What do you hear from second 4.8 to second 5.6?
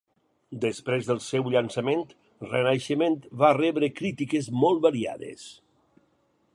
variades.